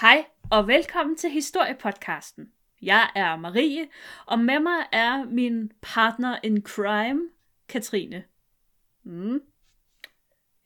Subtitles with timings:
[0.00, 2.52] Hej og velkommen til Historiepodcasten.
[2.82, 3.88] Jeg er Marie,
[4.26, 7.20] og med mig er min partner in crime,
[7.68, 8.24] Katrine.
[9.04, 9.40] Mm.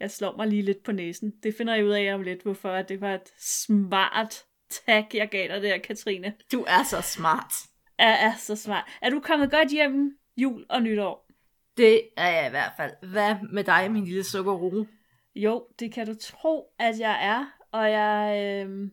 [0.00, 1.30] Jeg slår mig lige lidt på næsen.
[1.42, 5.48] Det finder jeg ud af om lidt, hvorfor det var et smart tag, jeg gav
[5.48, 6.34] dig der, Katrine.
[6.52, 7.52] Du er så smart.
[7.98, 8.84] Er, er så smart.
[9.02, 11.30] Er du kommet godt hjem jul og nytår?
[11.76, 12.92] Det er jeg i hvert fald.
[13.10, 14.88] Hvad med dig, min lille sukkerrue?
[15.34, 17.46] Jo, det kan du tro, at jeg er.
[17.72, 18.42] Og jeg...
[18.66, 18.90] Øh...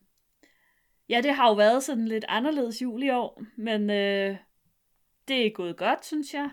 [1.11, 4.37] Ja, det har jo været sådan lidt anderledes jul i år, men øh,
[5.27, 6.49] det er gået godt, synes jeg.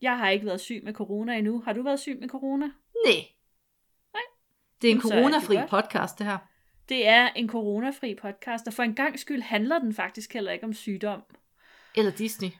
[0.00, 1.60] Jeg har ikke været syg med corona endnu.
[1.60, 2.66] Har du været syg med corona?
[2.66, 3.24] Nej.
[4.12, 4.22] Nej.
[4.82, 5.70] Det er en det coronafri godt.
[5.70, 6.38] podcast, det her.
[6.88, 10.64] Det er en coronafri podcast, og for en gang skyld handler den faktisk heller ikke
[10.64, 11.22] om sygdom.
[11.96, 12.50] Eller Disney.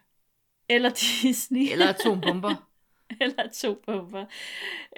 [0.68, 0.90] Eller
[1.23, 1.73] Disney.
[1.73, 2.68] Eller atombomber.
[3.20, 4.26] eller atombomber.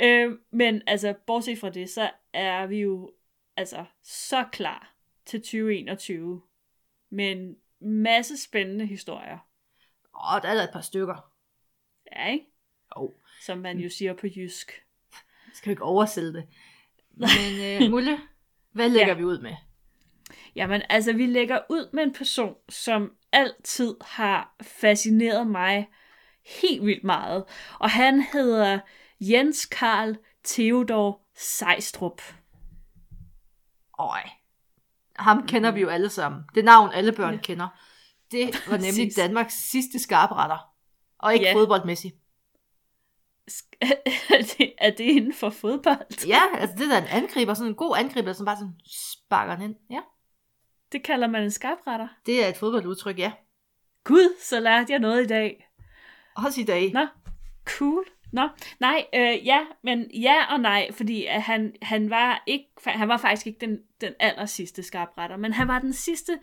[0.01, 3.13] Øh, men altså, bortset fra det, så er vi jo
[3.57, 5.00] altså så klar
[5.31, 6.43] til 2021
[7.11, 9.39] med en masse spændende historier.
[10.15, 11.33] Åh, der er et par stykker.
[12.13, 12.47] Ja, ikke?
[12.97, 14.73] Jo, Som man jo siger på jysk.
[15.55, 16.49] skal vi ikke oversætte det.
[17.11, 18.19] Men uh, Mulle,
[18.73, 19.15] hvad lægger Ja.
[19.15, 19.55] vi ud med?
[20.55, 25.89] Jamen, altså, vi lægger ud med en person, som altid har fascineret mig
[26.61, 27.45] helt vildt meget.
[27.81, 28.81] Og han hedder
[29.21, 32.23] Jens Karl Theodor Sejstrup.
[33.99, 34.21] Øj.
[35.21, 36.43] Ham kender vi jo alle sammen.
[36.55, 37.41] Det navn, alle børn Ja.
[37.41, 37.69] kender.
[38.31, 39.17] Det var nemlig.
[39.17, 40.59] Danmarks sidste skarpretter.
[41.19, 41.55] Og ikke Ja.
[41.55, 42.15] fodboldmæssigt.
[44.31, 46.27] Er det- er det inden for fodbold?
[46.27, 49.55] Ja, altså det der er en angriber, sådan en god angriber, som bare sådan sparker
[49.57, 49.75] den ind.
[49.91, 50.01] Ja,
[50.93, 52.09] Det kalder man en skarpretter.
[52.27, 53.33] det er et fodboldudtryk, ja.
[54.05, 55.69] Gud, så lærte jeg noget i dag.
[56.37, 56.93] Også i dag.
[56.93, 57.07] Nå,
[57.65, 58.05] cool.
[58.33, 58.49] Nå,
[58.81, 63.17] nej, øh, ja, men ja og nej, fordi at han, han, var ikke, han var
[63.17, 66.39] faktisk ikke den, den aller sidste skarpretter, men han var den sidste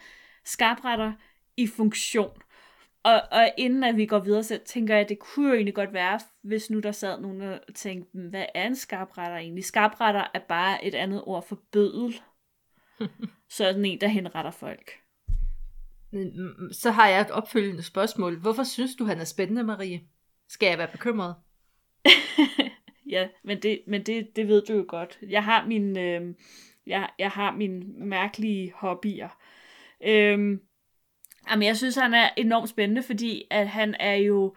[0.45, 1.13] skarpretter
[1.57, 2.41] i funktion.
[3.03, 5.75] Og, og inden at vi går videre, så tænker jeg, at det kunne jo egentlig
[5.75, 9.63] godt være, hvis nu der sad nogen og tænkte, "Hmm, hvad er en skarpretter egentlig?
[9.65, 12.21] Skarpretter er bare et andet ord for bødel.
[13.49, 14.91] Sådan en, der henretter folk.
[16.11, 18.39] Mm, Så har jeg et opfølgende spørgsmål.
[18.39, 20.01] Hvorfor synes du, han er spændende, Marie?
[20.49, 21.35] Skal jeg være bekymret?
[23.15, 25.19] ja, men det, men det, det ved du jo godt.
[25.29, 26.35] Jeg har min, øh,
[26.87, 29.29] jeg, jeg har mine mærkelige hobbyer.
[30.03, 30.59] Øh,
[31.49, 34.55] jamen, jeg synes, han er enormt spændende, fordi at han er jo,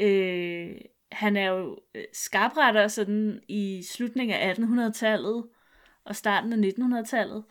[0.00, 0.70] øh,
[1.12, 5.44] han er jo øh, skarpretter sådan i slutningen af 1800-tallet
[6.04, 7.44] og starten af 1900-tallet.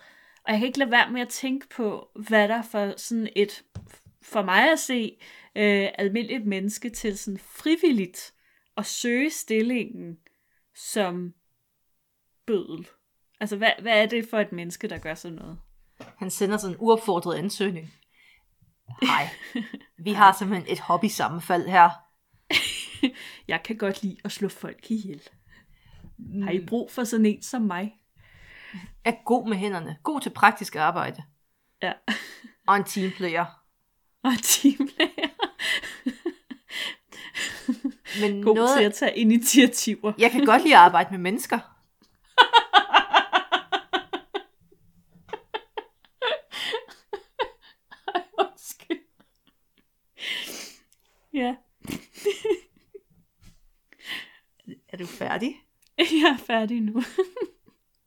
[0.43, 3.63] Og jeg kan ikke lade være med at tænke på, hvad der for sådan et,
[4.21, 5.17] for mig at se,
[5.55, 8.33] øh, almindeligt menneske til sådan frivilligt
[8.79, 10.17] at søge stillingen
[10.75, 11.33] som
[12.45, 12.87] bødel.
[13.39, 15.59] Altså, hvad, hvad er det for et menneske, der gør sådan noget?
[16.17, 17.93] Han sender sådan en uopfordret ansøgning.
[19.01, 19.29] Hej.
[19.97, 21.89] Vi har simpelthen et hobby-sammenfald her.
[23.47, 25.21] Jeg kan godt lide at slå folk ihjel.
[26.43, 27.95] Har I brug for sådan en som mig?
[29.05, 29.97] Er god med hænderne.
[30.03, 31.23] God til praktisk arbejde.
[31.81, 31.93] Ja.
[32.67, 33.45] Og en teamplayer.
[34.23, 35.18] Og teamplayer.
[38.21, 40.13] Men God noget, til at tage initiativer.
[40.17, 41.59] jeg kan godt lide at arbejde med mennesker.
[51.33, 51.55] Ja,
[54.89, 55.55] Er du færdig?
[55.97, 57.03] jeg er færdig nu.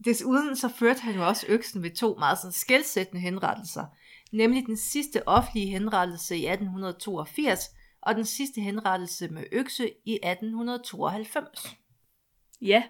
[0.05, 3.85] Desuden så førte han jo også øksen ved to meget sådan skældsættende henrettelser.
[4.33, 7.71] Nemlig den sidste offentlige henrettelse i 1882,
[8.03, 11.77] og den sidste henrettelse med økse i 1892.
[12.61, 12.83] Ja.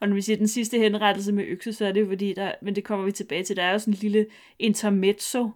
[0.00, 2.54] Og når vi siger den sidste henrettelse med økse, så er det jo fordi, der,
[2.62, 4.26] men det kommer vi tilbage til, der er jo sådan en lille
[4.58, 5.50] intermezzo,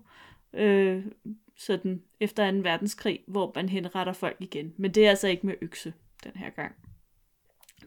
[0.52, 1.04] øh,
[1.56, 2.56] sådan efter 2.
[2.56, 4.74] verdenskrig, hvor man henretter folk igen.
[4.76, 5.92] Men det er altså ikke med økse
[6.24, 6.74] den her gang.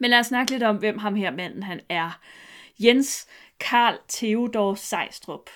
[0.00, 2.20] Men lad os snakke lidt om, hvem ham her manden han er.
[2.80, 3.26] Jens
[3.60, 5.50] Karl Theodor Sejstrup.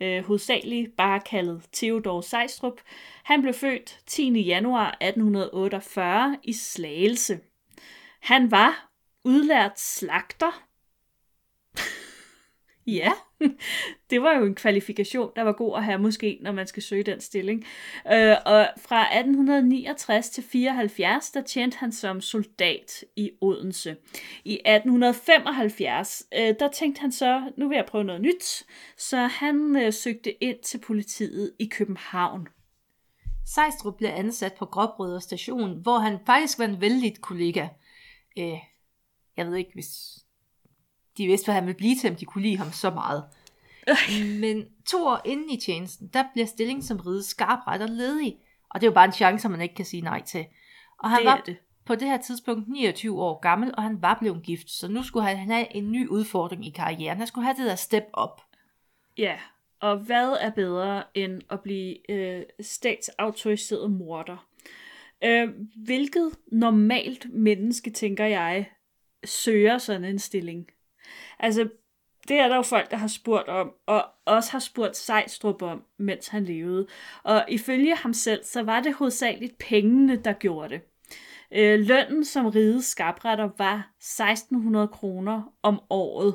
[0.00, 2.80] Øh, hovedsageligt bare kaldet Theodor Sejstrup.
[3.22, 4.40] Han blev født 10.
[4.40, 7.40] januar 1848 i Slagelse.
[8.20, 8.90] Han var
[9.24, 10.69] udlært slagter
[12.96, 13.12] ja,
[14.10, 17.02] det var jo en kvalifikation, der var god at have måske, når man skal søge
[17.02, 17.64] den stilling.
[18.12, 23.96] Øh, og fra 1869 til 74, der tjente han som soldat i Odense.
[24.44, 28.66] I 1875, øh, der tænkte han så, nu vil jeg prøve noget nyt,
[28.96, 32.48] så han øh, søgte ind til politiet i København.
[33.46, 37.68] Sejstrup blev ansat på Gråbrødre station, hvor han faktisk var en vældig kollega.
[38.38, 38.58] Øh,
[39.36, 40.18] jeg ved ikke, hvis
[41.20, 43.24] de vidste, hvad han ville blive til, om de kunne lide ham så meget.
[44.40, 48.36] Men to år inden i tjenesten, der bliver stillingen som ride skarpretter ledig.
[48.70, 50.46] Og det er jo bare en chance, man ikke kan sige nej til.
[50.98, 51.56] Og han det var det.
[51.84, 54.70] på det her tidspunkt 29 år gammel, og han var blevet gift.
[54.70, 57.18] Så nu skulle han han have en ny udfordring i karrieren.
[57.18, 58.40] Han skulle have det der step up.
[59.18, 59.36] Ja,
[59.80, 64.46] og hvad er bedre end at blive øh, statsautoriseret morder?
[65.24, 65.48] Øh,
[65.84, 68.70] hvilket normalt menneske, tænker jeg,
[69.24, 70.66] søger sådan en stilling?
[71.38, 71.68] Altså,
[72.28, 75.82] det er der jo folk, der har spurgt om, og også har spurgt Sejstrup om,
[75.98, 76.86] mens han levede.
[77.22, 80.80] Og ifølge ham selv, så var det hovedsageligt pengene, der gjorde det.
[81.52, 86.34] Øh, lønnen som rides skabretter var 1600 kroner om året.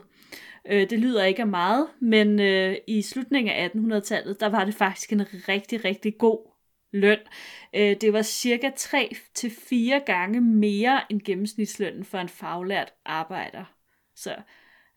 [0.67, 4.75] Øh, det lyder ikke af meget, men øh, i slutningen af 1800-tallet, der var det
[4.75, 6.51] faktisk en rigtig, rigtig god
[6.93, 7.19] løn.
[7.75, 13.63] Øh, det var cirka 3-4 gange mere end gennemsnitslønnen for en faglært arbejder.
[14.15, 14.35] Så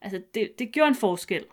[0.00, 1.44] altså, det, det gjorde en forskel.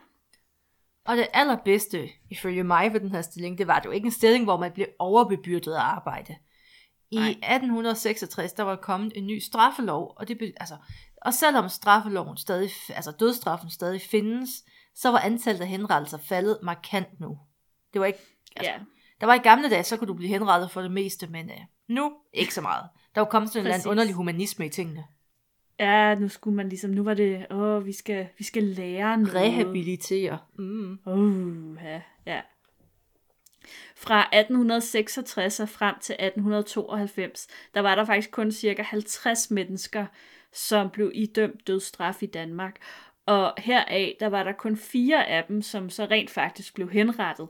[1.06, 4.06] Og det allerbedste, ifølge mig ved den her stilling, det var, at det var ikke
[4.06, 6.36] en stilling, hvor man blev overbebyrdet af arbejde.
[7.12, 7.30] I Nej.
[7.30, 10.77] 1866, der var kommet en ny straffelov, og, det, altså,
[11.21, 14.50] og selvom straffeloven stadig, altså dødsstraffen stadig findes,
[14.95, 17.39] så var antallet af henrettelser faldet markant nu.
[17.94, 18.19] Det var ikke,
[18.56, 18.80] altså, Ja,
[19.21, 21.56] der var i gamle dage, så kunne du blive henrettet for det meste, men uh,
[21.88, 22.89] nu ikke så meget.
[23.15, 25.03] Der var kommet sådan en eller anden underlig humanisme i tingene.
[25.80, 29.36] Ja nu skulle man ligesom, nu var det, åh, vi skal, vi skal lære noget.
[29.36, 30.38] Rehabilitere.
[30.57, 31.00] Mm.
[31.06, 32.42] Uh, ja, ja.
[33.95, 40.06] Fra 1866 og frem til 1892, der var der faktisk kun cirka 50 mennesker,
[40.54, 42.75] som blev idømt dødsstraf i Danmark.
[43.25, 47.48] Og heraf, der var der kun fire af dem, som så rent faktisk blev henrettet.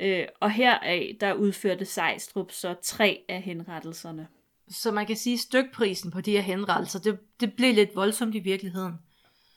[0.00, 4.28] Øh, og heraf, der udførte Sejstrup så tre af henrettelserne.
[4.72, 8.34] Så man kan sige, at stykprisen på de her henrettelser, det, det blev lidt voldsomt
[8.34, 8.94] i virkeligheden.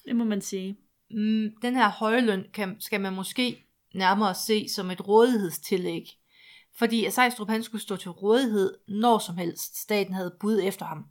[0.06, 0.77] Det må man sige.
[1.12, 6.03] Mm, den her høje løn kan, skal man måske nærmere se som et rådighedstillæg.
[6.77, 11.06] Fordi Sejstrup han skulle stå til rådighed, når som helst staten havde bud efter ham.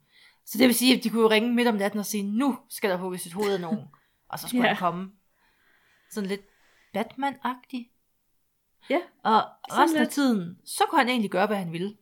[0.46, 2.58] Så det vil sige, at de kunne jo ringe midt om natten og sige, nu
[2.68, 3.78] skal der hugges et hoved af nogen.
[4.30, 4.68] Og så skulle Ja.
[4.68, 5.10] han komme.
[6.10, 6.40] Sådan lidt
[6.96, 7.90] Batman-agtig.
[8.90, 9.42] Ja, Og
[9.72, 11.96] resten af tiden, så kunne han egentlig gøre, hvad han ville.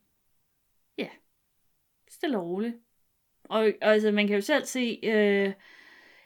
[2.13, 2.77] Stille og roligt.
[3.45, 5.53] Og, og altså, man kan jo selv se, øh,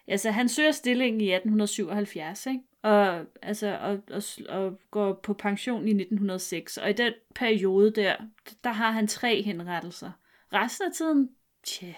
[0.06, 2.60] altså han søger stillingen i 1877, ikke?
[2.82, 6.76] Og, altså, og, og, og går på pension i 1906.
[6.76, 8.16] Og i den periode der,
[8.64, 10.10] der har han tre henrettelser.
[10.52, 11.30] Resten af tiden,
[11.64, 11.94] tja,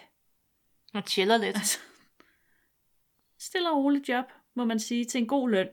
[0.95, 1.57] Han chiller lidt.
[1.57, 1.79] altså,
[3.39, 4.25] stille og roligt job,
[4.55, 5.69] må man sige, til en god løn.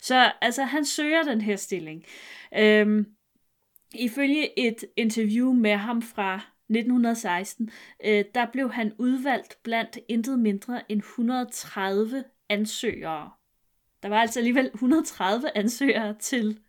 [0.00, 2.04] Så altså, han søger den her stilling.
[2.56, 3.06] Øhm,
[3.94, 6.40] ifølge et interview med ham fra
[6.70, 7.70] 1916,
[8.04, 13.30] øh, der blev han udvalgt blandt intet mindre end 130 ansøgere.
[14.02, 16.60] Der var altså alligevel 130 ansøgere til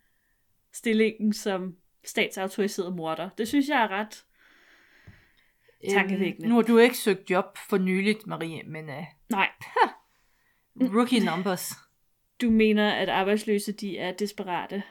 [0.72, 3.28] stillingen som statsautoriseret morder.
[3.38, 4.24] Det synes jeg er ret
[5.90, 6.46] tankevækkende.
[6.46, 9.48] Øhm, nu har du ikke søgt job for nyligt, Marie, men uh, Nej,
[10.96, 11.72] rookie numbers.
[12.40, 14.82] du mener, at arbejdsløse de er desperate.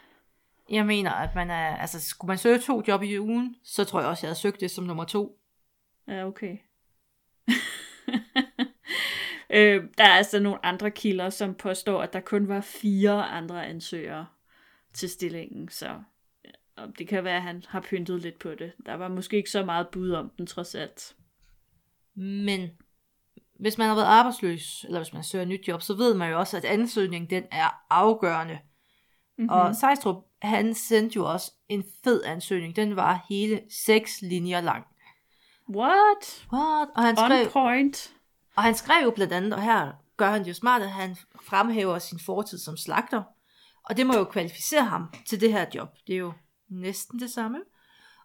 [0.72, 4.00] Jeg mener, at man er, altså skulle man søge to job i ugen, så tror
[4.00, 5.40] jeg også, jeg havde søgt det som nummer to.
[6.08, 6.58] Ja, okay.
[9.50, 13.68] øh, der er altså nogle andre kilder, som påstår, at der kun var fire andre
[13.68, 14.25] ansøgere
[14.94, 16.01] til stillingen, så
[16.75, 18.72] og det kan være, at han har pyntet lidt på det.
[18.86, 21.16] Der var måske ikke så meget bud om den, trods alt.
[22.16, 22.70] Men
[23.60, 26.32] hvis man har været arbejdsløs, eller hvis man søger et nyt job, så ved man
[26.32, 28.60] jo også, at ansøgningen den er afgørende.
[29.41, 29.55] Mm-hmm.
[29.60, 32.75] Og Sejstrup, han sendte jo også en fed ansøgning.
[32.75, 34.86] Den var hele seks linjer lang.
[35.69, 36.48] What?
[36.53, 36.89] What?
[36.95, 38.13] Og han On skrev, point.
[38.55, 41.15] og han skrev jo blandt andet, og her gør han det jo smart, at han
[41.41, 43.24] fremhæver sin fortid som slagter.
[43.83, 45.88] Og det må jo kvalificere ham til det her job.
[46.07, 46.33] Det er jo
[46.69, 47.62] næsten det samme.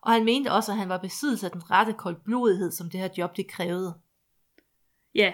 [0.01, 3.09] Og han mente også, at han var besiddelse af den rette koldblodighed, som det her
[3.19, 3.95] job det krævede.
[5.15, 5.33] Ja,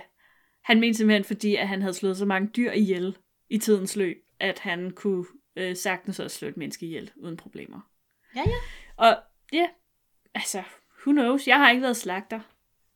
[0.63, 3.17] han mente simpelthen, fordi at han havde slået så mange dyr ihjel
[3.51, 5.25] i tidens løb, at han kunne
[5.57, 7.91] øh, sagtens også slå et menneske ihjel uden problemer.
[8.37, 8.57] Ja, ja.
[8.97, 9.17] Og
[9.53, 9.67] ja,
[10.35, 10.63] altså,
[11.07, 11.49] who knows?
[11.49, 12.41] Jeg har ikke været slagter,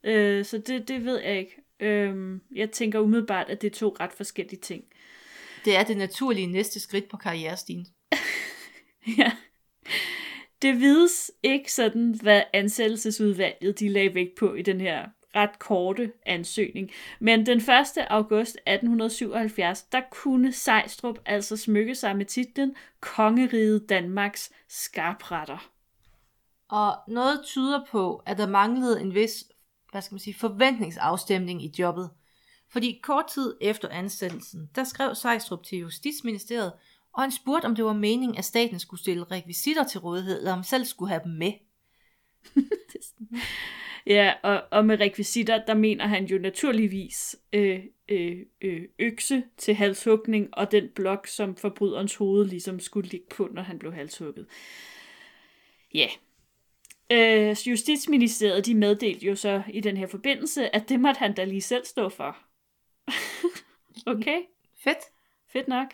[0.05, 1.63] øh, så det, det ved jeg ikke.
[1.81, 4.85] Øh, jeg tænker umiddelbart, at det er to ret forskellige ting.
[5.65, 7.87] Det er det naturlige næste skridt på karrierestigen.
[9.19, 9.33] ja.
[10.63, 16.13] Det vides ikke sådan, hvad ansættelsesudvalget de lagde vægt på i den her ret korte
[16.27, 16.91] ansøgning.
[17.21, 17.65] Men den 1.
[18.11, 25.71] august 1877, der kunne Sejstrup altså smykke sig med titlen Kongeriget Danmarks skarpretter.
[26.69, 29.45] Og noget tyder på, at der manglede en vis,
[29.91, 32.11] hvad skal man sige, forventningsafstemning i jobbet.
[32.71, 36.73] Fordi kort tid efter ansættelsen, der skrev Sejstrup til Justitsministeriet
[37.13, 40.53] Og han spurgte, om det var meningen, at staten skulle stille rekvisitter til rådighed, eller
[40.53, 41.53] om selv skulle have dem med.
[44.07, 49.75] Ja, og, og med rekvisitter, der mener han jo naturligvis øh, øh, øh, økse til
[49.75, 54.47] halshugning, og den blok, som forbryderens hoved ligesom skulle ligge på, når han blev halshugget.
[55.95, 56.09] Ja.
[57.13, 61.45] Øh, Justitsministeriet, de meddelte jo så i den her forbindelse, at det måtte han da
[61.45, 62.37] lige selv stå for.
[64.13, 64.41] okay,
[64.79, 64.99] Fedt.
[65.53, 65.89] fedt nok.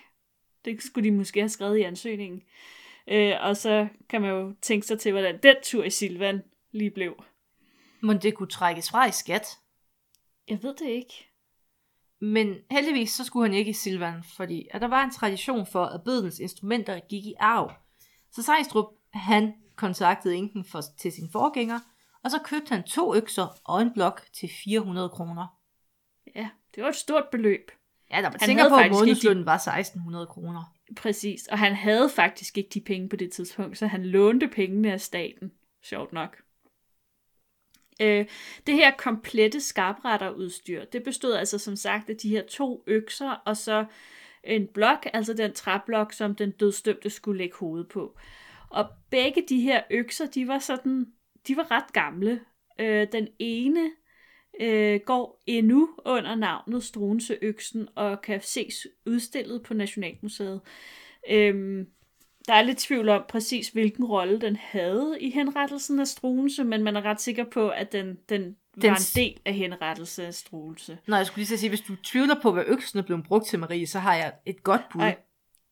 [0.65, 2.43] Det skulle de måske have skrevet i ansøgningen.
[3.07, 6.41] Øh, og så kan man jo tænke sig til, hvordan den tur i Silvan
[6.71, 7.23] lige blev.
[8.03, 9.47] Men det kunne trækkes fra i skat.
[10.47, 11.29] Jeg ved det ikke.
[12.21, 15.85] Men heldigvis så skulle han ikke i Silvan, fordi at der var en tradition for,
[15.85, 17.71] at bødens instrumenter gik i arv.
[18.31, 21.79] Så Sejstrup, han kontaktede enken for, til sin forgænger,
[22.23, 25.47] og så købte han to økser og en blok til 400 kroner.
[26.35, 27.71] Ja, det var et stort beløb.
[28.11, 30.63] Ja, der var tænker på, at faktisk ikke månedslønnen var 1600 kroner.
[30.97, 34.91] Præcis, og han havde faktisk ikke de penge på det tidspunkt, så han lånte pengene
[34.93, 35.51] af staten.
[35.83, 36.42] Sjovt nok.
[38.03, 38.25] Øh,
[38.67, 43.57] det her komplette skarpretterudstyr, det bestod altså som sagt af de her to økser, og
[43.57, 43.85] så
[44.43, 48.17] en blok, altså den træblok, som den dødstømte skulle lægge hovedet på.
[48.69, 51.05] Og begge de her økser, de var sådan,
[51.47, 52.41] de var ret gamle.
[52.79, 53.91] Øh, den ene
[54.61, 60.61] øh, går endnu under navnet Struenseøksen og kan ses udstillet på Nationalmuseet.
[61.29, 61.87] Øhm,
[62.47, 66.83] der er lidt tvivl om præcis, hvilken rolle den havde i henrettelsen af Struense, men
[66.83, 70.25] man er ret sikker på, at den, den var Den en s- del af henrettelse
[70.25, 70.97] af Struense.
[71.07, 73.45] Nå, jeg skulle lige at sige, hvis du tvivler på, hvad øksen er blevet brugt
[73.47, 75.01] til, Marie, så har jeg et godt bud.
[75.01, 75.15] Ej.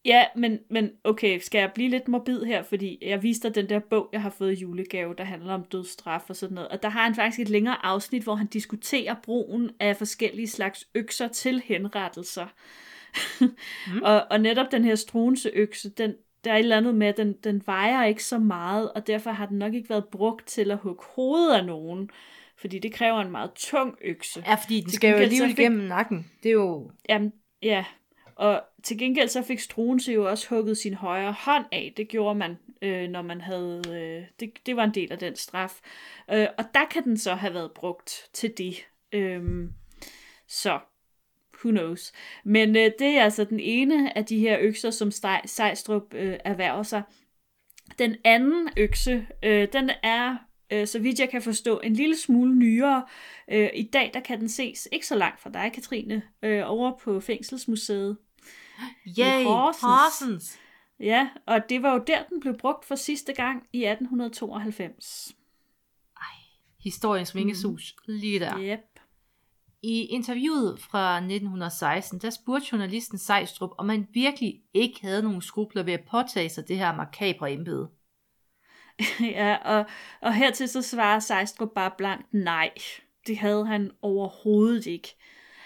[0.06, 3.70] Ja, men, men okay, skal jeg blive lidt morbid her, fordi jeg viste dig den
[3.70, 6.68] der bog, jeg har fået i julegave, der handler om dødsstraf og sådan noget.
[6.70, 10.88] Og der har han faktisk et længere afsnit, hvor han diskuterer brugen af forskellige slags
[10.96, 12.48] økser til henrettelser.
[13.42, 14.02] mm.
[14.10, 16.14] og, og netop den her struenseøkse, den,
[16.44, 19.32] der er et eller andet med, at den, den vejer ikke så meget, og derfor
[19.32, 22.10] har den nok ikke været brugt til at hugge hovedet af nogen,
[22.58, 24.44] fordi det kræver en meget tung økse.
[24.48, 26.32] Ja, fordi den Til skal jo alligevel fik- nakken.
[26.44, 26.92] Det er jo...
[27.10, 27.86] Jamen, ja.
[28.36, 31.94] Og til gengæld så fik Struense jo også hugget sin højre hånd af.
[31.98, 33.82] Det gjorde man, øh, når man havde...
[33.90, 35.80] Øh, det, det var en del af den straf.
[36.34, 38.76] Øh, og der kan den så have været brugt til det.
[39.12, 39.74] Øhm,
[40.48, 40.80] så,
[41.66, 42.12] who knows.
[42.44, 46.38] Men øh, det er altså den ene af de her økser, som Stej- Sejstrup øh,
[46.46, 47.04] erhverver sig.
[48.00, 50.38] Den anden økse, øh, den er,
[50.72, 53.06] øh, så vidt jeg kan forstå, en lille smule nyere.
[53.52, 56.98] Øh, I dag der kan den ses ikke så langt fra dig, Katrine, øh, over
[57.04, 58.18] på Fængselsmuseet.
[59.20, 59.82] Yay, Horsens.
[59.82, 60.60] Horsens.
[61.00, 65.36] Ja, og det var jo der, den blev brugt for sidste gang i 1892.
[66.84, 68.60] Historiens vingesus, lige der.
[68.60, 68.91] Yep.
[69.84, 75.84] I interviewet fra 1916, der spurgte journalisten Sejstrup, om han virkelig ikke havde nogen skrubler
[75.84, 77.90] ved at påtage sig det her makabre embede.
[79.40, 79.86] ja, og,
[80.22, 82.72] og hertil så svarer Sejstrup bare blankt nej.
[83.28, 85.16] Det havde han overhovedet ikke.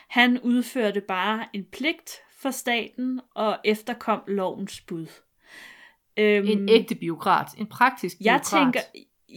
[0.07, 5.07] Han udførte bare en pligt for staten og efterkom lovens bud.
[6.17, 8.63] Øhm, En ægte biokrat, en praktisk Jeg biokrat.
[8.63, 8.79] tænker,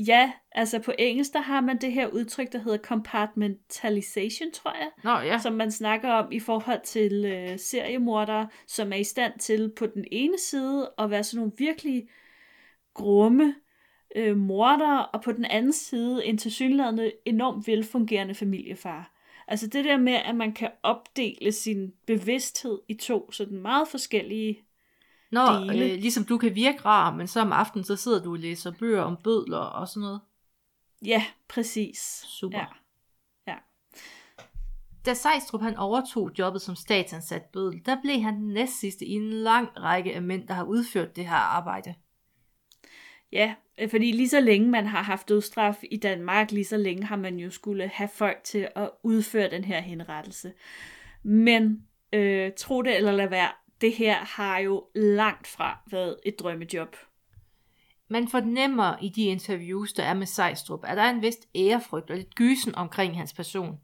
[0.07, 4.91] ja, altså på engelsk, der har man det her udtryk, der hedder compartmentalization, tror jeg,
[5.05, 9.39] Nå ja, som man snakker om i forhold til øh, seriemordere, som er i stand
[9.39, 12.09] til på den ene side at være sådan nogle virkelig
[12.95, 13.55] grumme
[14.17, 19.15] øh, mordere, og på den anden side en tilsyneladende enormt velfungerende familiefar.
[19.49, 24.68] Altså det der med, at man kan opdele sin bevidsthed i to sådan meget forskellige
[25.31, 25.85] Nå, dele.
[25.85, 28.73] øh, ligesom du kan virke rar, men så om aftenen, så sidder du og læser
[28.79, 30.21] bøger om bødler og sådan noget.
[31.05, 32.25] Ja, præcis.
[32.27, 32.59] Super.
[32.59, 32.67] Ja.
[33.47, 33.57] Ja.
[35.07, 39.31] Da Sejstrup han overtog jobbet som statsansat bødel, der blev han den næstsidste i en
[39.31, 41.95] lang række af mænd, der har udført det her arbejde.
[43.33, 47.05] Ja, øh, fordi lige så længe man har haft dødsstraf i Danmark, lige så længe
[47.05, 50.53] har man jo skulle have folk til at udføre den her henrettelse.
[51.23, 53.49] Men øh, tro det eller lad være,
[53.81, 56.97] det her har jo langt fra været et drømmejob.
[58.09, 62.11] Man fornemmer i de interviews, der er med Sejstrup, at der er en vist ærefrygt
[62.11, 63.81] og lidt gysen omkring hans person.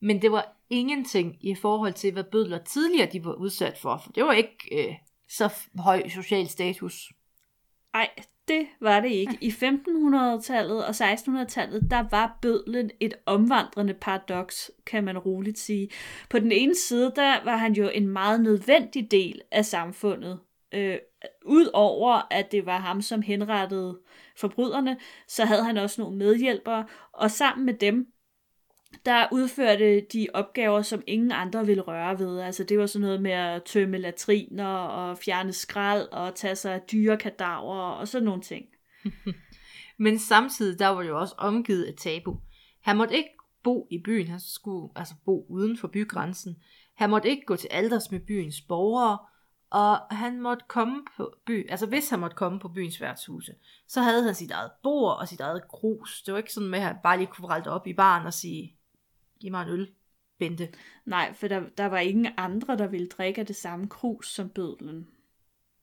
[0.00, 4.12] Men det var ingenting i forhold til, hvad bødler tidligere de var udsat for, for
[4.12, 4.94] det var ikke øh,
[5.28, 7.12] så høj social status.
[7.94, 8.08] Ej,
[8.48, 9.38] det var det ikke.
[9.40, 15.88] I 1500-tallet og 1600-tallet, der var bødlen et omvandrende paradoks, kan man roligt sige.
[16.30, 20.40] På den ene side, der var han jo en meget nødvendig del af samfundet.
[20.74, 20.98] Øh,
[21.44, 23.98] Udover at det var ham, som henrettede
[24.36, 24.96] forbryderne,
[25.28, 28.06] så havde han også nogle medhjælpere, og sammen med dem,
[29.06, 32.40] der udførte de opgaver, som ingen andre ville røre ved.
[32.40, 36.74] Altså det var sådan noget med at tømme latriner og fjerne skrald og tage sig
[36.74, 38.66] af dyrekadaver og sådan nogle ting.
[40.04, 42.40] Men samtidig der var det jo også omgivet af tabu.
[42.80, 43.30] Han måtte ikke
[43.64, 46.56] bo i byen, han skulle altså bo uden for bygrænsen.
[46.94, 49.18] Han måtte ikke gå til alders med byens borgere,
[49.70, 53.52] og han måtte komme på by, altså hvis han måtte komme på byens værtshuse,
[53.88, 56.22] så havde han sit eget bord og sit eget krus.
[56.22, 58.76] Det var ikke sådan med, at han bare lige kunne op i baren og sige,
[59.42, 59.90] giv mig en øl,
[60.38, 60.68] Bente.
[61.04, 64.48] Nej, for der, der var ingen andre, der ville drikke af det samme krus som
[64.48, 65.08] bødlen.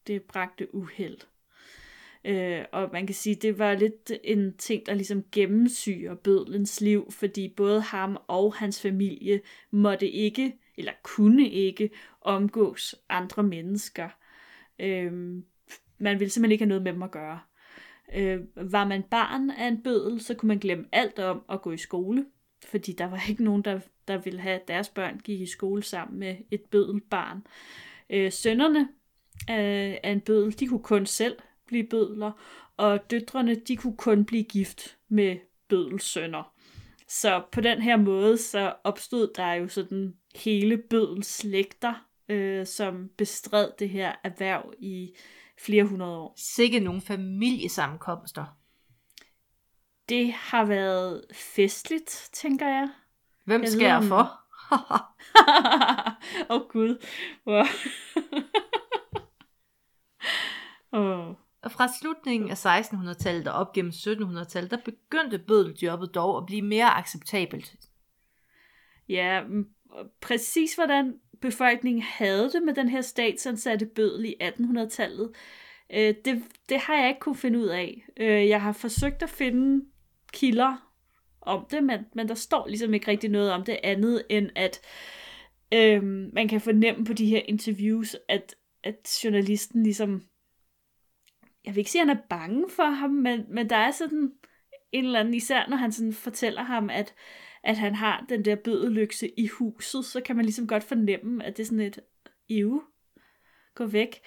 [0.08, 1.18] Det bragte uheld.
[2.26, 7.12] Øh, og man kan sige, det var lidt en ting, der ligesom gennemsyrer bødlens liv,
[7.12, 11.90] fordi både ham og hans familie måtte ikke, eller kunne ikke,
[12.22, 14.10] omgås andre mennesker.
[14.80, 15.12] Øh,
[15.98, 17.40] man ville simpelthen ikke have noget med dem at gøre.
[18.16, 21.72] Øh, var man barn af en bødel, så kunne man glemme alt om at gå
[21.72, 22.26] i skole,
[22.66, 25.84] fordi der var ikke nogen, der, der ville have, at deres børn gik i skole
[25.84, 27.48] sammen med et bødelbarn.
[28.10, 28.90] Øh, sønnerne
[29.48, 31.38] af, af en bødel, de kunne kun selv
[31.68, 32.32] blive bødler,
[32.78, 35.38] og døtrene, de kunne kun blive gift med
[35.68, 36.54] bødelsønner.
[37.08, 41.94] Så på den her måde, så opstod der jo sådan hele bødelslægter,
[42.30, 45.14] øh, som bestred det her erhverv i
[45.60, 46.34] flere hundrede år.
[46.38, 48.59] Sikke nogle familiesammenkomster.
[50.10, 52.90] Det har været festligt, tænker jeg.
[53.46, 54.40] Hvem Jeg skal ved, jeg for?
[56.50, 57.06] Åh oh, gud.
[57.48, 57.64] Wow.
[60.92, 61.36] oh.
[61.62, 66.62] Og fra slutningen af 1600-tallet og op gennem 1700-tallet, der begyndte bødeljobbet dog at blive
[66.62, 67.76] mere acceptabelt.
[69.10, 69.42] Ja,
[70.22, 75.32] præcis hvordan befolkningen havde det med den her statsansatte bødel i 1800-tallet,
[75.94, 78.06] øh, det, det har jeg ikke kunne finde ud af.
[78.18, 79.86] Øh, jeg har forsøgt at finde
[80.34, 80.94] kilder
[81.42, 84.82] om det, men, men der står ligesom ikke rigtig noget om det andet, end at
[85.74, 90.22] øhm, man kan fornemme på de her interviews, at, at journalisten ligesom,
[91.66, 94.32] jeg vil ikke sige, at han er bange for ham, men, men der er sådan
[94.92, 97.16] en eller anden, især når han sådan fortæller ham, at
[97.64, 101.58] at han har den der bødelykse i huset, så kan man ligesom godt fornemme, at
[101.58, 102.00] det er sådan et,
[102.50, 102.82] ew,
[103.76, 104.20] gå væk.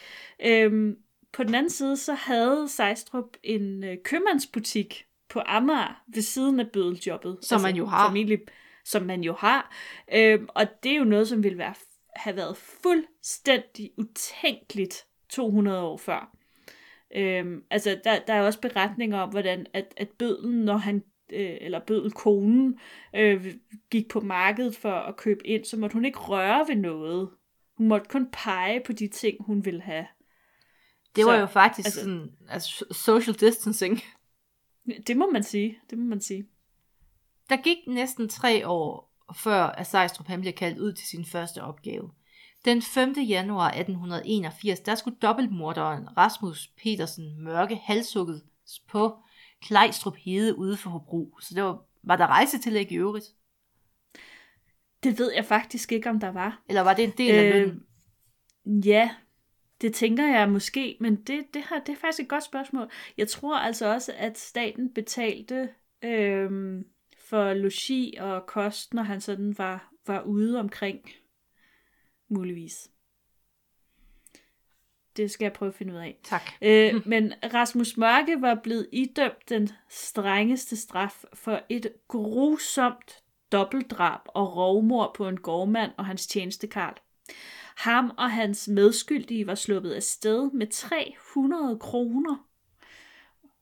[0.44, 0.96] Øhm,
[1.32, 6.70] på den anden side, så havde Sejstrup en øh, købmandsbutik på Amager ved siden af
[6.70, 7.38] bødeljobbet.
[7.42, 8.08] Som man jo har.
[8.08, 8.38] Familie,
[8.84, 9.74] som man jo har.
[10.14, 11.74] Øhm, og det er jo noget, som ville være,
[12.16, 16.36] have været fuldstændig utænkeligt 200 år før.
[17.14, 21.56] Øhm, altså, der, der er også beretninger om, hvordan at, at bødlen, når han øh,
[21.60, 22.78] eller bødelkonen
[23.16, 23.54] øh,
[23.90, 27.30] gik på markedet for at købe ind, så måtte hun ikke røre ved noget.
[27.76, 30.06] Hun måtte kun pege på de ting, hun ville have.
[31.16, 34.00] Det var Så, jo faktisk altså- altså, sådan, altså social distancing.
[35.06, 35.78] Det må man sige.
[35.90, 36.46] Det må man sige.
[37.50, 41.62] Der gik næsten tre år, før at Sejstrup han blev kaldt ud til sin første
[41.62, 42.10] opgave.
[42.64, 43.14] Den 5.
[43.28, 48.42] januar 1881, der skulle dobbeltmorderen Rasmus Petersen Mørke halshugget
[48.88, 49.16] på
[49.62, 51.38] Klejstrup Hede ude for Hobro.
[51.40, 53.24] Så det var, var der rejsetillæg i øvrigt?
[55.02, 56.62] Det ved jeg faktisk ikke, om der var.
[56.68, 57.84] Eller var det en del af Øh, lønnen?
[58.84, 59.10] Ja,
[59.82, 62.90] det tænker jeg måske, men det, det, her, det er faktisk et godt spørgsmål.
[63.16, 65.68] Jeg tror altså også, at staten betalte
[66.02, 66.84] øhm,
[67.18, 71.00] for logi og kost, når han sådan var, var ude omkring.
[72.28, 72.90] Muligvis.
[75.16, 76.20] Det skal jeg prøve at finde ud af.
[76.22, 76.42] Tak.
[76.62, 84.56] Øh, men Rasmus Mørke var blevet idømt den strengeste straf for et grusomt dobbeltdrab og
[84.56, 86.94] rovmord på en gårdmand og hans tjenestekarl.
[87.82, 92.46] Ham og hans medskyldige var sluppet af sted med 300 kroner.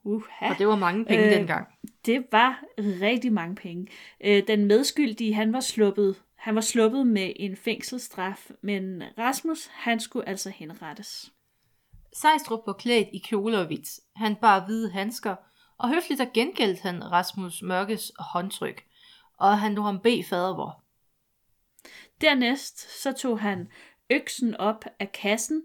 [0.05, 0.51] Uha.
[0.51, 1.69] Og det var mange penge Øh, dengang.
[2.07, 3.87] Det var rigtig mange penge.
[4.25, 10.01] Øh, den medskyldige, han var sluppet, han var sluppet med en fængselsstraf, men Rasmus, han
[10.01, 11.33] skulle altså henrettes.
[12.13, 14.01] Sejstrup var klædt i kjole og hvidt.
[14.17, 15.37] Han bar hvide handsker,
[15.79, 18.85] og høfligt der gengældte han Rasmus Mørkes håndtryk.
[19.39, 20.85] Og han lå ham bede fadervor.
[22.21, 23.69] Dernæst så tog han
[24.11, 25.63] øksen op af kassen,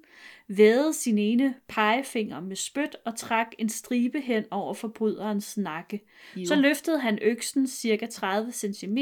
[0.48, 6.06] vædede sin ene pegefinger med spyt og trak en stribe hen over forbryderens nakke.
[6.36, 6.46] Jo.
[6.46, 8.98] Så løftede han øksen cirka 30 cm,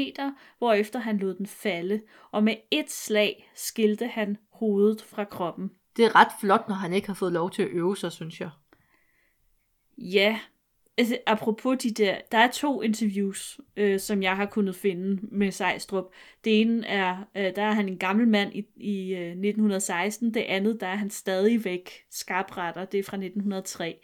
[0.58, 5.70] hvorefter han lod den falde, og med et slag skilte han hovedet fra kroppen.
[5.96, 8.40] Det er ret flot, når han ikke har fået lov til at øve sig, synes
[8.40, 8.50] jeg.
[9.98, 10.38] Ja,
[10.98, 15.50] altså, apropos de der, der er to interviews, øh, som jeg har kunnet finde med
[15.50, 16.04] Sejstrup.
[16.44, 20.40] Det ene er, øh, der er han en gammel mand i, i øh, 1916, det
[20.40, 24.00] andet, der er han stadigvæk skarpretter, det er fra 1903.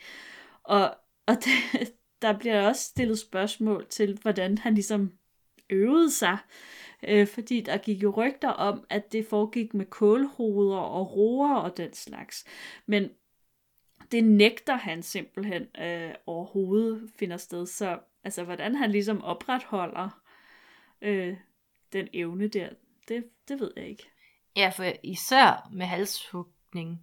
[0.64, 0.94] Og,
[1.26, 5.12] og det, der bliver også stillet spørgsmål til, hvordan han ligesom
[5.70, 6.38] øvede sig,
[7.08, 11.76] øh, fordi der gik jo rygter om, at det foregik med kålhoveder og roer og
[11.76, 12.44] den slags.
[12.86, 13.10] Men
[14.12, 17.66] det nægter han simpelthen øh, overhovedet finder sted.
[17.66, 20.20] Så altså, hvordan han ligesom opretholder
[21.02, 21.36] øh,
[21.92, 22.68] den evne der,
[23.08, 24.10] det, det ved jeg ikke.
[24.56, 27.00] Ja, for især med halshugning,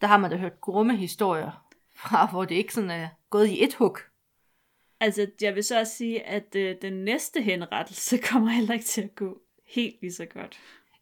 [0.00, 3.64] der har man da hørt grumme historier fra, hvor det ikke sådan er gået i
[3.64, 3.98] et hug.
[5.00, 9.02] Altså, jeg vil så også sige, at øh, den næste henrettelse kommer heller ikke til
[9.02, 10.58] at gå helt lige så godt.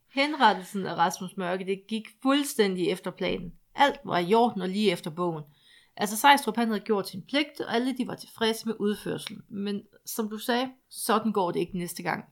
[0.08, 3.57] Henrettelsen af Rasmus Mørke, det gik fuldstændig efter planen.
[3.78, 5.44] Alt var i orden og lige efter bogen.
[5.96, 9.42] Altså Sejstrup han havde gjort sin pligt, og alle de var tilfredse med udførselen.
[9.48, 12.24] Men som du sagde, sådan går det ikke næste gang.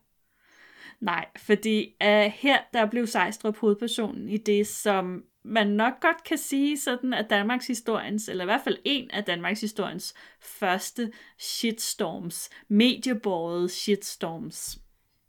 [1.01, 6.39] Nej, fordi uh, her der blev Sejstrup hovedpersonen i det, som man nok godt kan
[6.39, 12.51] sige sådan, at Danmarks historiens, eller i hvert fald en af Danmarks historiens første shitstorms,
[12.69, 14.79] medieborgede shitstorms.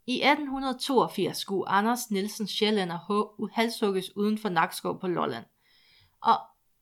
[0.06, 5.44] I 1882 skulle Anders Nielsen Sjællander halshugges uden for Nakskov på Lolland.
[6.22, 6.38] Og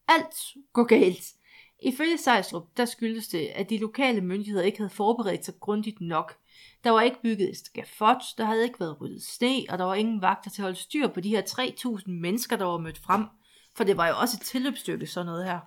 [0.09, 0.37] alt
[0.72, 1.35] går galt.
[1.83, 6.37] Ifølge Sejstrup, der skyldes det, at de lokale myndigheder ikke havde forberedt sig grundigt nok.
[6.85, 9.94] Der var ikke bygget et skafot, der havde ikke været ryddet sne, og der var
[9.94, 13.25] ingen vagter til at holde styr på de her 3.000 mennesker, der var mødt frem.
[13.75, 15.61] For det var jo også et tilløbsstykke, sådan noget her.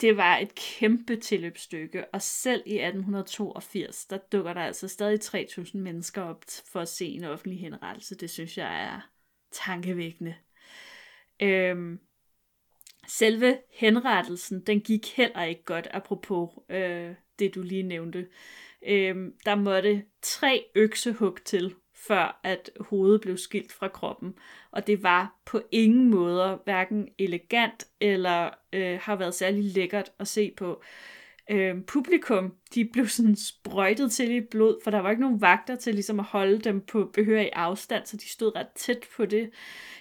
[0.00, 5.78] Det var et kæmpe tilløbsstykke, og selv i 1882, der dukker der altså stadig 3.000
[5.78, 8.14] mennesker op for at se en offentlig henrettelse.
[8.14, 9.00] Det synes jeg er
[9.52, 10.34] tankevækkende.
[11.42, 12.00] Øhm,
[13.06, 18.26] selve henrettelsen, den gik heller ikke godt, apropos øh, det, du lige nævnte.
[18.86, 24.34] Øh, der måtte tre øksehug til, før at hovedet blev skilt fra kroppen.
[24.70, 30.28] Og det var på ingen måder hverken elegant eller øh, har været særlig lækkert at
[30.28, 30.82] se på.
[31.52, 35.76] Øh, publikum, de blev sådan sprøjtet til i blod, for der var ikke nogen vagter
[35.76, 39.50] til ligesom at holde dem på behørig afstand, så de stod ret tæt på det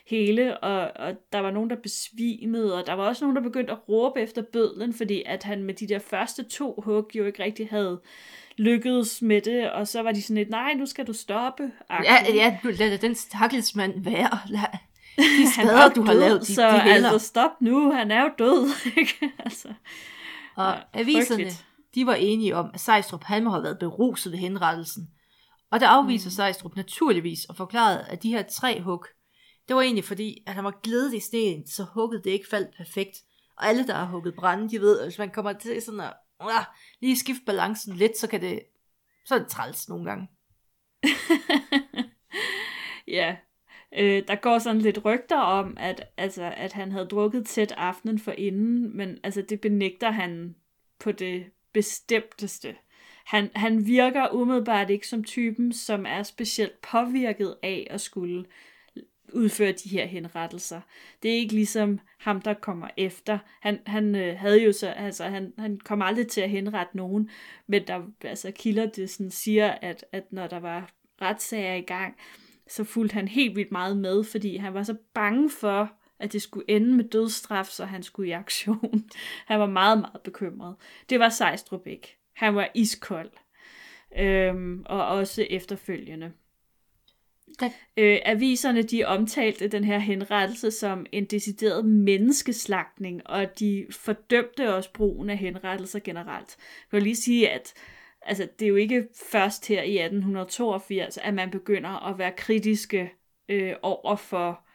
[0.06, 3.72] hele, og, og der var nogen, der besvimede, og der var også nogen, der begyndte
[3.72, 7.44] at råbe efter bødlen, fordi at han med de der første to hug jo ikke
[7.44, 8.02] rigtig havde
[8.58, 11.72] lykkedes med det, og så var de sådan lidt, nej, nu skal du stoppe.
[11.90, 14.40] Ja, ja, lad den stakkelsmand være.
[14.48, 14.62] Lad,
[15.18, 18.30] de skader, du har død, lavet, de, så de altså stop nu, han er jo
[18.40, 18.70] død.
[18.98, 19.32] Ikke?
[19.40, 19.68] altså,
[20.56, 21.66] og ja, aviserne, frygteligt.
[21.96, 25.10] de var enige om, at Sejstrup han må have været beruset ved henrettelsen.
[25.72, 26.32] Og der afviser mm.
[26.32, 29.06] Sejstrup naturligvis og forklarede, at de her tre hug,
[29.68, 32.78] det var egentlig fordi, at han var glædet i sten, så hugget det ikke faldt
[32.78, 33.18] perfekt.
[33.58, 36.14] Og alle, der har hugget brænde, de ved, at hvis man kommer til sådan at
[36.44, 36.66] uh,
[37.02, 38.60] lige skifte balancen lidt, så kan det,
[39.26, 40.28] så er det træls nogle gange.
[43.18, 43.38] ja,
[43.98, 48.20] øh, der går sådan lidt rygter om, at, altså, at han havde drukket tæt aftenen
[48.20, 50.56] for inden, men altså, det benægter han
[51.00, 52.76] på det bestemteste.
[53.26, 58.46] Han, han virker umiddelbart ikke som typen, som er specielt påvirket af at skulle
[59.34, 60.82] udføre de her henrettelser.
[61.24, 63.40] Det er ikke ligesom ham, der kommer efter.
[63.62, 67.30] Han, han øh, havde jo så, altså han, han kom aldrig til at henrette nogen,
[67.68, 70.90] men der, altså kilder det sådan siger, at, at når der var
[71.22, 72.16] retssager i gang,
[72.72, 76.42] så fulgte han helt vildt meget med, fordi han var så bange for, at det
[76.42, 79.06] skulle ende med dødsstraf, så han skulle i aktion.
[79.48, 80.76] Han var meget, meget bekymret.
[81.10, 82.18] Det var Sejstrup ikke.
[82.34, 83.30] Han var iskold.
[84.18, 86.32] Øhm, og også efterfølgende.
[87.62, 94.74] Da- Øh, aviserne de omtalte den her henrettelse som en decideret menneskeslagtning, og de fordømte
[94.76, 96.58] også brugen af henrettelser generelt.
[96.92, 97.74] Jeg vil lige sige, at
[98.22, 103.14] altså, det er jo ikke først her i 1882, at man begynder at være kritiske
[103.50, 104.66] øh, over for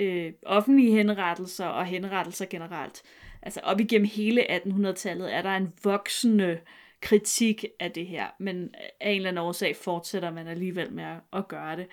[0.00, 3.02] øh, offentlige henrettelser og henrettelser generelt.
[3.42, 6.60] Altså op igennem hele 1800-tallet er der en voksende
[7.00, 11.16] kritik af det her, men af en eller anden årsag fortsætter man alligevel med at,
[11.32, 11.86] at gøre det.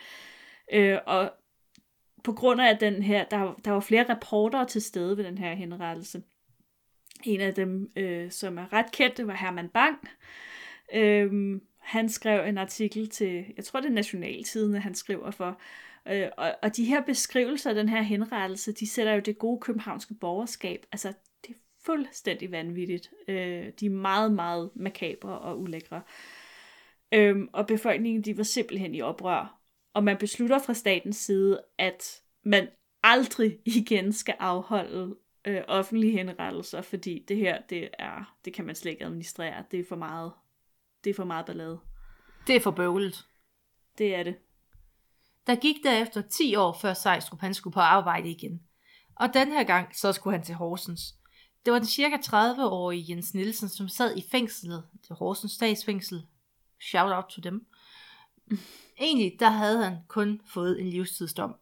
[0.73, 1.33] Øh, og
[2.23, 5.53] på grund af den her, der, der var flere reportere til stede ved den her
[5.53, 6.23] henrettelse.
[7.23, 9.97] En af dem, øh, som er ret kendt, det var Herman Bang.
[10.03, 10.09] Øh,
[10.93, 15.61] Øhm, han skrev en artikel til, jeg tror det er Nationaltiden, han skriver for.
[16.07, 19.59] Øh, og, og de her beskrivelser af den her henrettelse, de sætter jo det gode
[19.59, 21.13] københavnske borgerskab, altså
[21.47, 23.11] det er fuldstændig vanvittigt.
[23.27, 26.01] Øh, de er meget, meget makabre og ulækre.
[27.13, 29.59] Øhm, og befolkningen, de var simpelthen i oprør.
[29.93, 32.67] Og man beslutter fra statens side, at man
[33.03, 38.75] aldrig igen skal afholde øh, offentlige henrettelser, fordi det her, det er, det kan man
[38.75, 39.63] slet ikke administrere.
[39.71, 40.31] Det er for meget,
[41.03, 41.79] det er for meget ballade.
[42.47, 43.27] Det er for bøvlet.
[43.97, 44.35] Det er det.
[45.47, 48.61] Der gik derefter 10 år, før Sejstrup han skulle på arbejde igen.
[49.15, 51.15] Og den her gang, så skulle han til Horsens.
[51.65, 56.27] Det var den cirka 30-årige Jens Nielsen, som sad i fængslet, det Horsens statsfængsel.
[56.81, 57.67] Shout out to dem.
[58.99, 61.55] Egentlig der havde han kun fået en livstidsdom.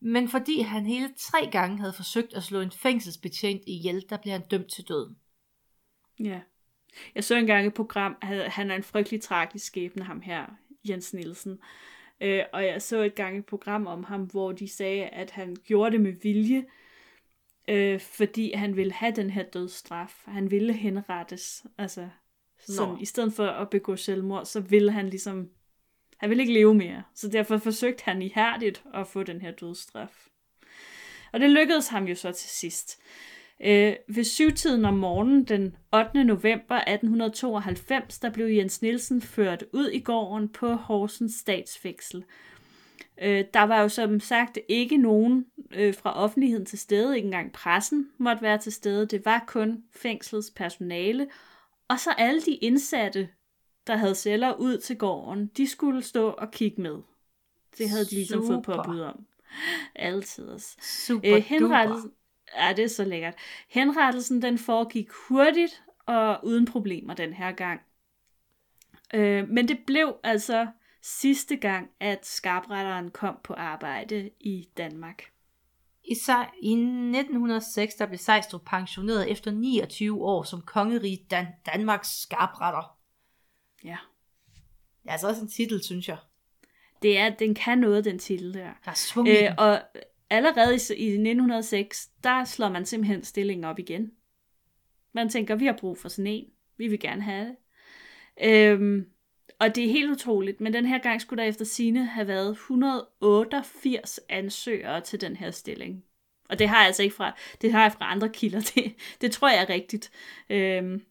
[0.00, 4.32] Men fordi han hele tre gange havde forsøgt at slå en fængselsbetjent ihjel, der blev
[4.32, 5.16] han dømt til døden.
[6.20, 6.40] Ja.
[7.14, 10.46] Jeg så engang et program, han er en frygtelig tragisk skæbne, ham her,
[10.88, 11.58] Jens Nielsen.
[12.20, 15.56] Øh, og jeg så et gang et program om ham, hvor de sagde, at han
[15.64, 16.64] gjorde det med vilje,
[17.68, 20.22] øh, fordi han ville have den her dødsstraf.
[20.24, 21.66] Han ville henrettes.
[21.78, 22.08] Altså,
[22.58, 25.48] sådan, i stedet for at begå selvmord, så ville han ligesom,
[26.16, 27.02] han ville ikke leve mere.
[27.14, 30.28] Så derfor forsøgte han ihærdigt at få den her dødsstraf.
[31.32, 33.00] Og det lykkedes ham jo så til sidst.
[33.60, 36.24] Øh, ved syvtiden om morgenen den 8.
[36.24, 42.24] november 1892, der blev Jens Nielsen ført ud i gården på Horsens statsfængsel.
[43.22, 47.52] Øh, der var jo som sagt ikke nogen øh, fra offentligheden til stede, ikke engang
[47.52, 49.06] pressen måtte være til stede.
[49.06, 51.26] Det var kun fængslets personale,
[51.88, 53.28] og så alle de indsatte,
[53.86, 56.96] der havde celler ud til gården, de skulle stå og kigge med.
[57.78, 58.54] Det havde de ligesom Super.
[58.54, 59.26] fået påbud om.
[59.94, 60.58] Altid.
[60.80, 62.10] Super øh, henrettelsen,
[62.56, 63.34] Ja, det er så lækkert.
[63.68, 67.80] Henrettelsen den foregik hurtigt og uden problemer den her gang.
[69.14, 70.66] Øh, men det blev altså
[71.02, 75.22] sidste gang, at skarpretteren kom på arbejde i Danmark.
[76.04, 76.16] I,
[76.62, 82.98] I 1906 der blev Sejstrup pensioneret efter 29 år som kongerige Dan- Danmarks skarpretter.
[83.84, 83.96] Ja.
[85.02, 86.18] Det er altså også en titel, synes jeg.
[87.02, 88.70] Det er, den kan noget, den titel der.
[88.84, 89.82] Der er svung øh, Og
[90.30, 94.12] allerede i, i 1906, der slår man simpelthen stillingen op igen.
[95.12, 96.44] Man tænker, vi har brug for sådan en.
[96.76, 97.56] Vi vil gerne have det.
[98.42, 99.06] Øhm,
[99.58, 102.50] og det er helt utroligt, men den her gang skulle der efter sine have været
[102.50, 106.04] 188 ansøgere til den her stilling.
[106.48, 108.60] Og det har jeg altså ikke fra, det har jeg fra andre kilder.
[108.74, 110.10] Det, det tror jeg er rigtigt.
[110.50, 111.04] Øhm,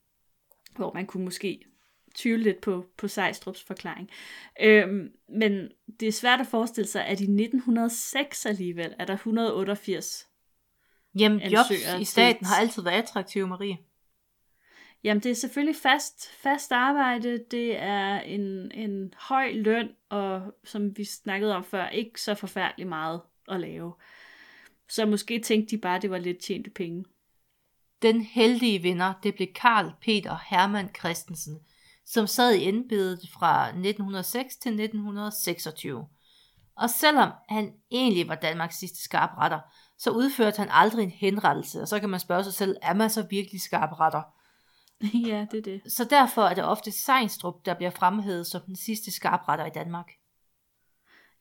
[0.75, 1.65] hvor man kunne måske
[2.17, 4.09] tvivle lidt på, på Sejstrups forklaring.
[4.61, 10.27] Øhm, men det er svært at forestille sig, at i 1906 alligevel er der 188
[11.19, 13.77] Jamen, jobs i staten har altid været attraktive, Marie.
[15.03, 20.97] Jamen, det er selvfølgelig fast, fast arbejde, det er en, en høj løn, og som
[20.97, 23.93] vi snakkede om før, ikke så forfærdeligt meget at lave.
[24.89, 27.05] Så måske tænkte de bare, det var lidt tjente penge.
[28.01, 31.59] Den heldige vinder, det blev Karl Peter Hermann Christensen,
[32.07, 36.07] som sad i embedet fra 1906 til 1926.
[36.75, 39.59] Og selvom han egentlig var Danmarks sidste skarpretter,
[39.97, 43.09] så udførte han aldrig en henrettelse, og så kan man spørge sig selv, er man
[43.09, 44.21] så virkelig skarpretter?
[45.27, 45.93] ja, det er det.
[45.93, 50.11] Så derfor er det ofte Sejnstrup, der bliver fremhævet som den sidste skarpretter i Danmark.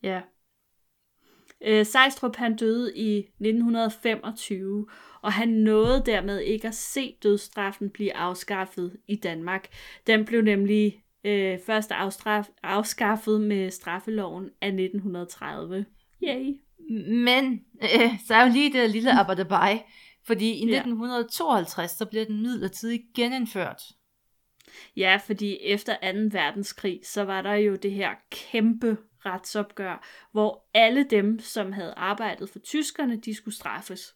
[0.03, 0.21] Ja.
[1.65, 4.87] Øh, Sejstrup han døde i 1925,
[5.23, 9.69] og han nåede dermed ikke at se dødsstraffen blive afskaffet i Danmark.
[10.07, 15.87] Den blev nemlig øh, først afstraf- afskaffet med straffeloven af 1930.
[16.23, 16.55] Yay!
[17.25, 19.83] Men øh, så er jo lige det lille arbejderbej,
[20.27, 20.77] fordi i ja.
[20.77, 23.83] 1952 så bliver den midlertidigt genindført.
[24.97, 26.19] Ja, fordi efter 2.
[26.39, 32.51] verdenskrig, så var der jo det her kæmpe retsopgør, hvor alle dem, som havde arbejdet
[32.51, 34.15] for tyskerne, de skulle straffes.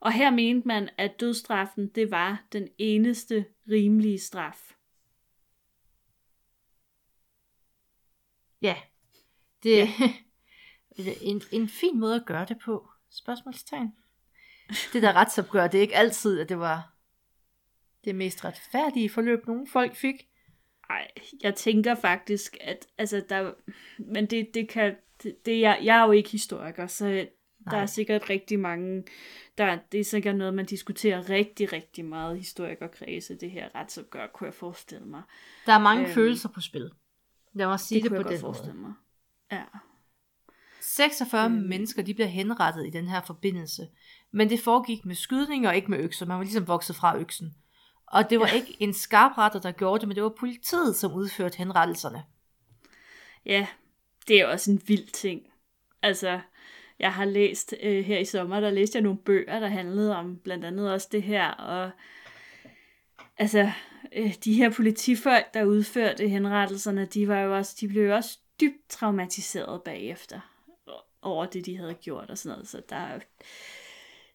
[0.00, 4.76] Og her mente man, at dødstraffen det var den eneste rimelige straf.
[8.62, 8.76] Ja,
[9.62, 9.86] det er
[11.22, 12.88] en, en fin måde at gøre det på.
[13.10, 13.92] Spørgsmålstegn.
[14.92, 16.93] Det der retsopgør, det er ikke altid, at det var
[18.04, 20.28] det mest retfærdige forløb, nogle folk fik.
[20.88, 21.08] Nej,
[21.42, 23.52] jeg tænker faktisk, at altså der,
[23.98, 27.26] men det, det kan, det, det jeg, jeg er jo ikke historiker, så
[27.66, 27.74] Nej.
[27.74, 29.04] Der er sikkert rigtig mange,
[29.58, 34.26] der, det er sikkert noget, man diskuterer rigtig, rigtig meget i historikerkredse, det her retsopgør,
[34.26, 35.22] kunne jeg forestille mig.
[35.66, 36.90] Der er mange øhm, følelser på spil.
[37.52, 38.92] Lad mig sige det, det på den forestille mig.
[39.52, 39.62] Ja.
[40.80, 41.54] 46 øhm.
[41.54, 43.88] mennesker, de bliver henrettet i den her forbindelse.
[44.30, 46.26] Men det foregik med skydning og ikke med økser.
[46.26, 47.54] Man var ligesom vokset fra øksen.
[48.06, 48.54] Og det var ja.
[48.54, 52.22] ikke en skarpretter, der gjorde det, men det var politiet, som udførte henrettelserne.
[53.46, 53.66] Ja,
[54.28, 55.42] det er også en vild ting.
[56.02, 56.40] Altså,
[56.98, 60.36] jeg har læst øh, her i sommer, der læste jeg nogle bøger, der handlede om
[60.36, 61.90] blandt andet også det her, og
[63.36, 63.70] altså,
[64.12, 68.38] øh, de her politifolk, der udførte henrettelserne, de var jo også, de blev jo også
[68.60, 70.40] dybt traumatiseret bagefter
[71.22, 73.18] over det, de havde gjort og sådan noget, så der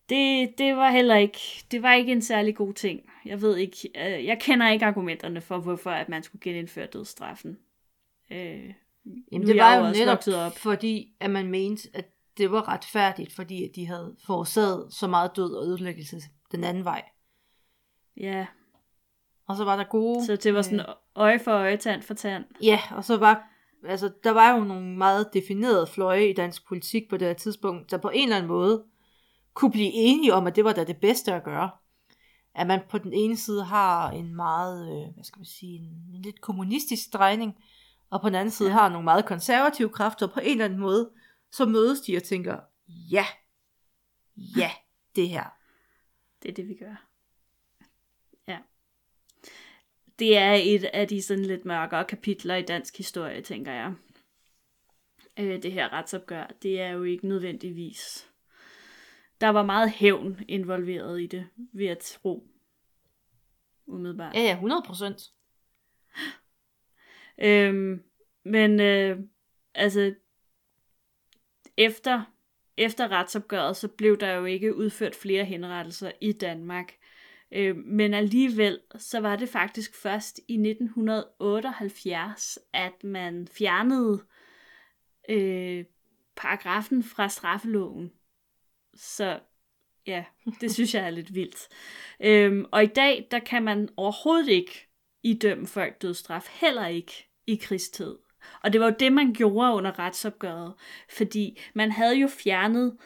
[0.09, 1.39] det, det var heller ikke,
[1.71, 3.01] det var ikke en særlig god ting.
[3.25, 7.57] Jeg ved ikke, øh, jeg kender ikke argumenterne for, hvorfor at man skulle genindføre dødsstraffen.
[8.31, 8.73] Øh,
[9.31, 10.57] Jamen, det var jo netop op.
[10.57, 12.05] fordi, at man mente, at
[12.37, 16.85] det var retfærdigt, fordi at de havde forårsaget så meget død og ødelæggelse den anden
[16.85, 17.03] vej.
[18.17, 18.45] Ja.
[19.47, 20.25] Og så var der gode...
[20.25, 22.45] Så det var sådan øje for øje, tand for tand.
[22.61, 23.49] Ja, og så var
[23.87, 27.91] altså, der var jo nogle meget definerede fløje i dansk politik på det her tidspunkt,
[27.91, 28.83] der på en eller anden måde
[29.53, 31.69] kunne blive enige om, at det var da det bedste at gøre.
[32.55, 36.21] At man på den ene side har en meget, øh, hvad skal man sige, en,
[36.23, 37.63] lidt kommunistisk drejning,
[38.09, 40.79] og på den anden side har nogle meget konservative kræfter, og på en eller anden
[40.79, 41.11] måde,
[41.51, 43.25] så mødes de og tænker, ja,
[44.35, 44.71] ja,
[45.15, 45.43] det her.
[46.43, 47.05] Det er det, vi gør.
[48.47, 48.57] Ja.
[50.19, 53.93] Det er et af de sådan lidt mørkere kapitler i dansk historie, tænker jeg.
[55.39, 58.28] Øh, det her retsopgør, det er jo ikke nødvendigvis.
[59.41, 62.47] Der var meget hævn involveret i det, ved at tro.
[63.85, 64.35] Umiddelbart.
[64.35, 65.21] Ja, ja, 100 procent.
[67.41, 68.03] Øhm,
[68.43, 69.19] men øh,
[69.73, 70.15] altså,
[71.77, 72.23] efter,
[72.77, 76.93] efter retsopgøret, så blev der jo ikke udført flere henrettelser i Danmark.
[77.51, 84.23] Øh, men alligevel, så var det faktisk først i 1978, at man fjernede
[85.29, 85.85] øh,
[86.35, 88.11] paragrafen fra straffeloven.
[88.99, 89.39] Så
[90.07, 90.23] ja,
[90.61, 91.67] det synes jeg er lidt vildt.
[92.19, 94.87] Øhm, og i dag, der kan man overhovedet ikke
[95.23, 98.15] idømme folk dødsstraf, heller ikke i krigstid.
[98.63, 100.73] Og det var jo det, man gjorde under retsopgøret,
[101.09, 102.97] fordi man havde jo fjernet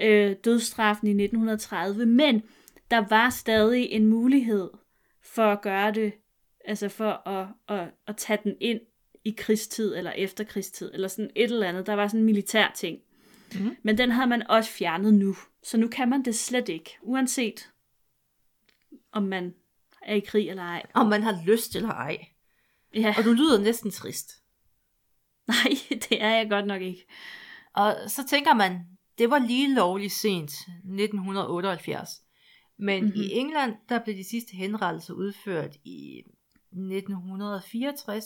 [0.00, 2.42] øh, dødsstraffen i 1930, men
[2.90, 4.70] der var stadig en mulighed
[5.22, 6.12] for at gøre det,
[6.64, 8.80] altså for at, at, at tage den ind
[9.24, 11.86] i krigstid eller efterkrigstid, eller sådan et eller andet.
[11.86, 12.98] Der var sådan en militær ting.
[13.54, 13.76] Mhm.
[13.82, 15.36] Men den havde man også fjernet nu.
[15.62, 17.70] Så nu kan man det slet ikke, uanset
[19.12, 19.54] om man
[20.02, 20.82] er i krig eller ej.
[20.94, 22.26] Om man har lyst eller ej.
[22.94, 24.42] Ja, Og du lyder næsten trist.
[25.48, 25.70] nej,
[26.08, 27.06] det er jeg godt nok ikke.
[27.74, 28.80] Og så tænker man,
[29.18, 32.10] det var lige lovligt sent, 1978.
[32.78, 33.18] Men mm-hmm.
[33.18, 33.22] Mhm.
[33.22, 36.22] i England, der blev de sidste henrettelser udført i
[36.72, 38.24] 1964.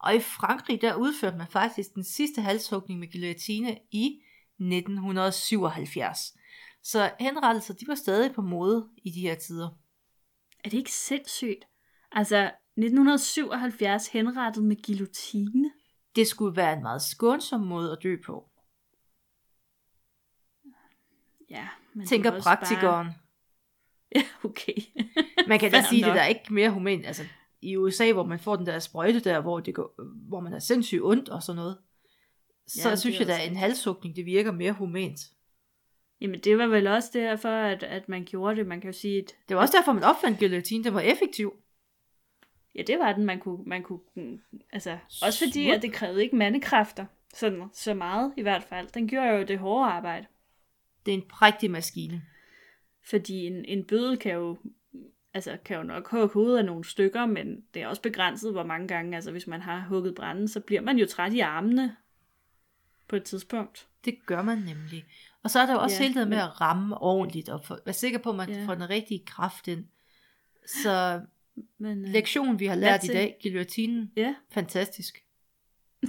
[0.00, 4.20] Og i Frankrig, der udførte man faktisk den sidste halshugning med guillotine i
[4.60, 6.34] 1977.
[6.82, 9.68] Så henrettelser, de var stadig på mode i de her tider.
[10.64, 11.64] Er det ikke sindssygt?
[12.12, 15.72] Altså, 1977 henrettet med guillotine.
[16.16, 18.50] Det skulle være en meget skånsom måde at dø på.
[21.50, 22.56] Ja, men det Tænker også Bare...
[22.56, 23.08] praktikeren.
[24.14, 24.74] Ja, okay.
[25.48, 26.16] Man kan da sige, det nok.
[26.16, 27.06] der er ikke mere humant.
[27.06, 27.24] Altså,
[27.62, 29.94] i USA, hvor man får den der sprøjte der, hvor, det går,
[30.28, 31.78] hvor man er sindssygt ondt og sådan noget,
[32.68, 33.60] så Ja, det synes jeg, da også en rigtigt.
[33.60, 35.20] halshugning, det virker mere humant.
[36.20, 38.66] Jamen, det var vel også derfor, at, at man gjorde det.
[38.66, 40.84] Man kan jo sige, at Det var også derfor, man opfandt guillotine.
[40.84, 41.54] Den var effektiv.
[42.74, 44.40] ja, det var den, man kunne, man kunne mm,
[44.72, 45.74] altså, også fordi, Smuk.
[45.74, 48.88] at det krævede ikke mandekræfter, sådan så meget i hvert fald.
[48.94, 50.26] Den gjorde jo det hårde arbejde.
[51.06, 52.22] Det er en prægtig maskine.
[53.10, 54.56] Fordi en, en bødel kan jo,
[55.34, 58.64] altså, kan jo nok hugge hovedet af nogle stykker, men det er også begrænset, hvor
[58.64, 61.96] mange gange, altså hvis man har hugget branden, så bliver man jo træt i armene
[63.08, 63.86] på et tidspunkt.
[64.04, 65.04] Det gør man nemlig.
[65.42, 67.78] Og så er der jo også Ja, hele det med at ramme ordentligt, og for,
[67.84, 68.66] være sikker på, at man Ja.
[68.66, 69.84] får den rigtige kraft ind.
[70.82, 71.20] Så
[71.78, 75.24] Men, øh, lektionen, vi har lært i dag, guillotinen, Ja, fantastisk.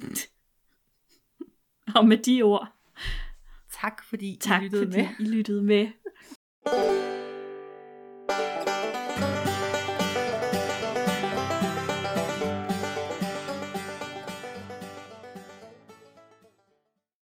[1.96, 2.68] og med de ord,
[3.72, 5.08] Tak fordi tak I lyttede fordi med.
[5.20, 5.88] I lyttede med.